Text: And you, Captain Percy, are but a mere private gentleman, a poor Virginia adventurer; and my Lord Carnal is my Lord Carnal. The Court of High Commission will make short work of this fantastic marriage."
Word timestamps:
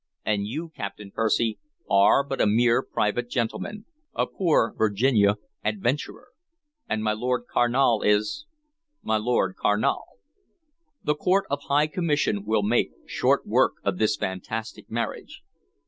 And 0.25 0.47
you, 0.47 0.69
Captain 0.69 1.11
Percy, 1.11 1.59
are 1.87 2.23
but 2.23 2.41
a 2.41 2.47
mere 2.47 2.81
private 2.81 3.29
gentleman, 3.29 3.85
a 4.15 4.25
poor 4.25 4.73
Virginia 4.75 5.35
adventurer; 5.63 6.29
and 6.89 7.03
my 7.03 7.13
Lord 7.13 7.43
Carnal 7.47 8.01
is 8.01 8.47
my 9.03 9.17
Lord 9.17 9.55
Carnal. 9.55 10.01
The 11.03 11.13
Court 11.13 11.45
of 11.51 11.61
High 11.65 11.85
Commission 11.85 12.45
will 12.45 12.63
make 12.63 12.93
short 13.05 13.45
work 13.45 13.73
of 13.83 13.99
this 13.99 14.15
fantastic 14.15 14.89
marriage." 14.89 15.43